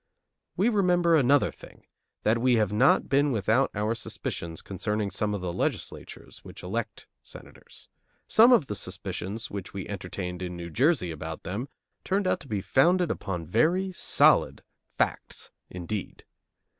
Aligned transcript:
We 0.57 0.67
remember 0.69 1.15
another 1.15 1.51
thing: 1.51 1.85
that 2.23 2.39
we 2.39 2.55
have 2.55 2.73
not 2.73 3.07
been 3.07 3.31
without 3.31 3.69
our 3.75 3.93
suspicions 3.93 4.63
concerning 4.63 5.11
some 5.11 5.35
of 5.35 5.41
the 5.41 5.53
legislatures 5.53 6.39
which 6.39 6.63
elect 6.63 7.05
Senators. 7.21 7.87
Some 8.27 8.51
of 8.51 8.65
the 8.65 8.73
suspicions 8.75 9.51
which 9.51 9.75
we 9.75 9.87
entertained 9.87 10.41
in 10.41 10.57
New 10.57 10.71
Jersey 10.71 11.11
about 11.11 11.43
them 11.43 11.69
turned 12.03 12.25
out 12.25 12.39
to 12.39 12.47
be 12.47 12.61
founded 12.61 13.11
upon 13.11 13.45
very 13.45 13.91
solid 13.91 14.63
facts 14.97 15.51
indeed. 15.69 16.25